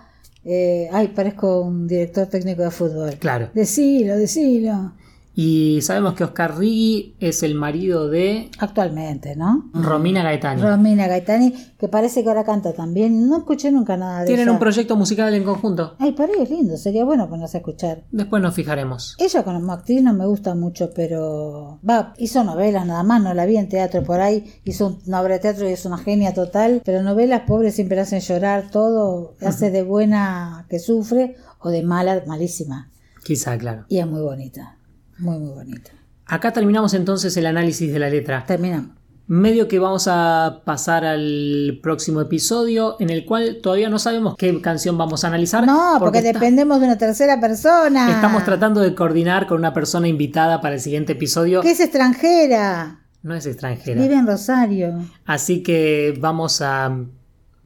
[0.44, 3.14] Eh, ay, parezco un director técnico de fútbol.
[3.18, 3.50] Claro.
[3.54, 4.92] Decilo, decilo.
[5.40, 9.70] Y sabemos que Oscar Riggi es el marido de Actualmente, ¿no?
[9.72, 10.60] Romina Gaetani.
[10.60, 13.28] Romina Gaetani, que parece que ahora canta también.
[13.28, 14.52] No escuché nunca nada de Tienen ella.
[14.54, 15.94] un proyecto musical en conjunto.
[16.00, 18.02] Ay, para es lindo, sería bueno ponerse a escuchar.
[18.10, 19.14] Después nos fijaremos.
[19.16, 23.46] Ella como actriz no me gusta mucho, pero va, hizo novelas nada más, no la
[23.46, 26.82] vi en teatro por ahí, hizo una obra de teatro y es una genia total,
[26.84, 31.84] pero novelas pobres siempre la hacen llorar todo, hace de buena que sufre o de
[31.84, 32.90] mala malísima.
[33.22, 33.84] Quizá, claro.
[33.88, 34.77] Y es muy bonita,
[35.18, 35.90] muy muy bonita.
[36.26, 38.44] Acá terminamos entonces el análisis de la letra.
[38.46, 38.90] Terminamos.
[39.30, 44.58] Medio que vamos a pasar al próximo episodio en el cual todavía no sabemos qué
[44.62, 45.66] canción vamos a analizar.
[45.66, 48.10] No, porque, está- dependemos de una tercera persona.
[48.10, 51.60] estamos tratando de coordinar con una persona invitada para el siguiente episodio.
[51.60, 54.00] Que es extranjera, No es extranjera.
[54.00, 54.98] vive en Rosario.
[55.26, 56.90] Así que vamos a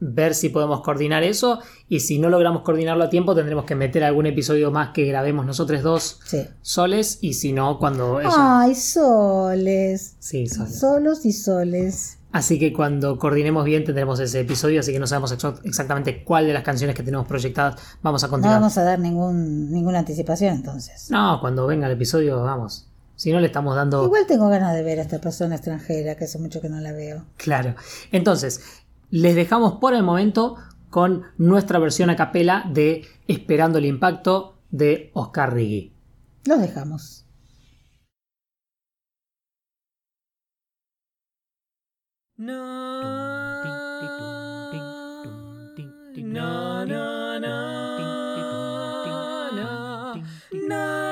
[0.05, 4.03] ver si podemos coordinar eso y si no logramos coordinarlo a tiempo tendremos que meter
[4.03, 6.45] algún episodio más que grabemos nosotros dos Sí.
[6.61, 8.29] soles y si no cuando ella...
[8.35, 10.15] Ay, soles.
[10.19, 10.79] Sí, soles.
[10.79, 12.17] Solos y soles.
[12.31, 16.47] Así que cuando coordinemos bien tendremos ese episodio, así que no sabemos exa- exactamente cuál
[16.47, 18.59] de las canciones que tenemos proyectadas vamos a No continuar.
[18.59, 21.11] vamos a dar ningún, ninguna anticipación entonces.
[21.11, 22.87] No, cuando venga el episodio, vamos.
[23.15, 24.03] Si no le estamos dando...
[24.05, 26.91] Igual tengo ganas de ver a esta persona extranjera, que hace mucho que no la
[26.91, 27.23] veo.
[27.37, 27.75] Claro.
[28.11, 28.61] Entonces,
[29.13, 30.55] les dejamos por el momento
[30.89, 35.93] con nuestra versión a capela de Esperando el Impacto de Oscar Riggi.
[36.45, 37.27] Los dejamos.
[50.71, 51.02] ¿A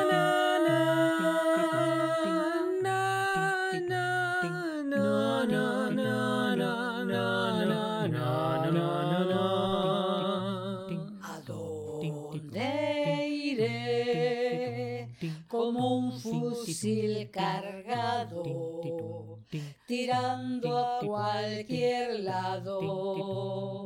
[16.81, 18.43] fusil cargado,
[19.85, 23.85] tirando a cualquier lado.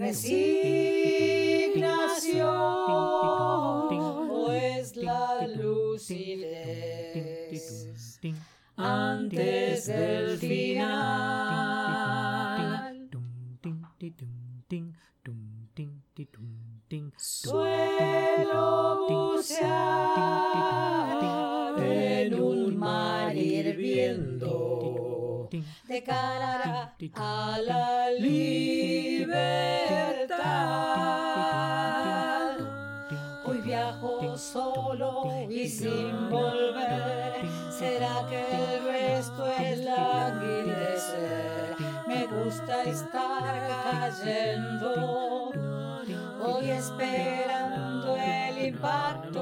[0.00, 0.24] Es
[46.54, 49.40] Hoy esperando el impacto.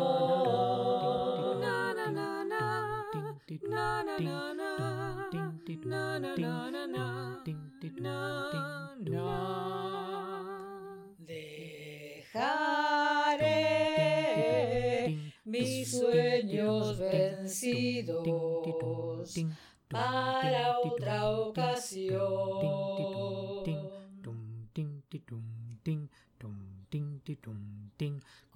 [1.60, 2.10] Na, na.
[2.10, 3.04] Na, na,
[6.20, 7.42] na, na, na.
[7.96, 9.30] Na, na.
[11.18, 13.48] Dejaré
[15.44, 18.24] mis sueños vencidos
[19.88, 23.39] para otra ocasión.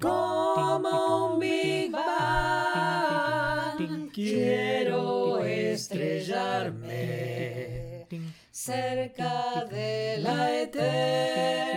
[0.00, 3.76] Como un Big Bang,
[4.10, 8.06] quiero estrellarme
[8.50, 11.76] cerca de la eternidad.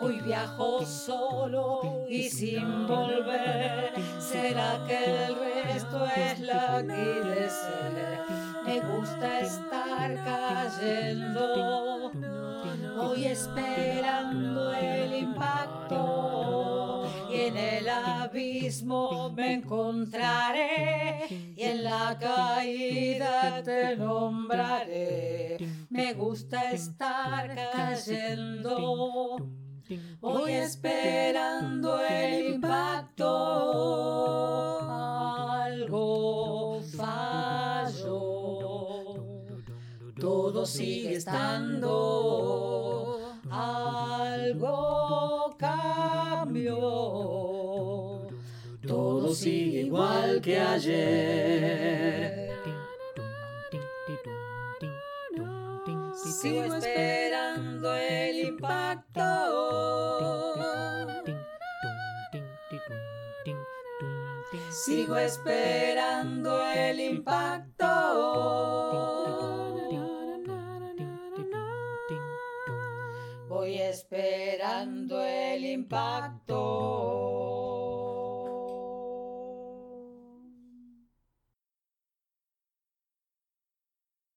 [0.00, 3.92] Hoy viajo solo y sin volver.
[4.20, 8.22] ¿Será que el resto es languidecer?
[8.64, 12.10] Me gusta estar cayendo.
[13.04, 17.06] Hoy esperando el impacto.
[17.30, 21.26] Y en el abismo me encontraré.
[21.56, 25.58] Y en la caída te nombraré.
[25.90, 29.36] Me gusta estar cayendo.
[30.20, 33.30] Voy esperando el impacto.
[35.60, 38.14] Algo falló.
[40.18, 42.53] todo sigue estando,
[49.34, 52.50] todo sigue igual que ayer.
[56.40, 59.22] Sigo esperando el impacto.
[64.70, 67.84] Sigo esperando el impacto.
[73.48, 77.23] Voy esperando el impacto.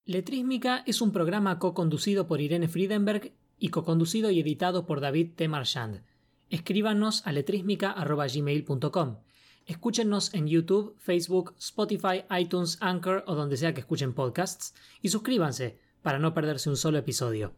[0.08, 5.50] Letrísmica es un programa co-conducido por Irene Friedenberg y co-conducido y editado por David T.
[5.50, 6.02] Marchand.
[6.50, 9.18] Escríbanos a letrísmica.gmail.com.
[9.66, 15.78] Escúchenos en YouTube, Facebook, Spotify, iTunes, Anchor o donde sea que escuchen podcasts y suscríbanse
[16.02, 17.52] para no perderse un solo episodio.